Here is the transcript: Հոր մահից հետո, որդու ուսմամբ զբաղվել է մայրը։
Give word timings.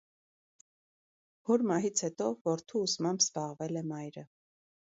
Հոր 1.49 1.63
մահից 1.71 2.03
հետո, 2.05 2.31
որդու 2.51 2.81
ուսմամբ 2.89 3.25
զբաղվել 3.27 3.81
է 3.83 3.89
մայրը։ 3.95 4.29